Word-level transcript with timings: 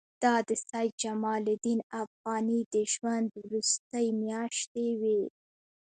دا 0.23 0.35
د 0.47 0.49
سید 0.67 0.91
جمال 1.03 1.43
الدین 1.51 1.79
افغاني 2.01 2.59
د 2.73 2.75
ژوند 2.93 3.27
وروستۍ 3.41 4.07
میاشتې 4.23 4.85
وې. 5.01 5.21